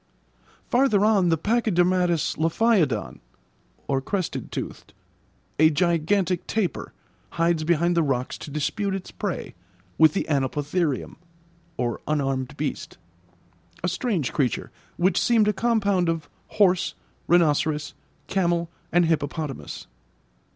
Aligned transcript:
Farther 0.67 1.05
on, 1.05 1.29
the 1.29 1.37
pachydermatous 1.37 2.35
lophiodon 2.35 3.19
(crested 4.03 4.51
toothed), 4.51 4.95
a 5.59 5.69
gigantic 5.69 6.47
tapir, 6.47 6.91
hides 7.33 7.63
behind 7.63 7.95
the 7.95 8.01
rocks 8.01 8.35
to 8.39 8.49
dispute 8.49 8.95
its 8.95 9.11
prey 9.11 9.53
with 9.99 10.15
the 10.15 10.25
anoplotherium 10.27 11.17
(unarmed 11.77 12.57
beast), 12.57 12.97
a 13.83 13.87
strange 13.87 14.33
creature, 14.33 14.71
which 14.97 15.21
seemed 15.21 15.47
a 15.47 15.53
compound 15.53 16.09
of 16.09 16.27
horse, 16.47 16.95
rhinoceros, 17.27 17.93
camel, 18.25 18.71
and 18.91 19.05
hippopotamus. 19.05 19.85